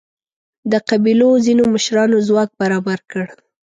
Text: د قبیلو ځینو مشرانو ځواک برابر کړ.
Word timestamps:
د 0.71 0.73
قبیلو 0.89 1.29
ځینو 1.45 1.63
مشرانو 1.73 2.17
ځواک 2.27 2.49
برابر 2.61 2.99
کړ. 3.11 3.25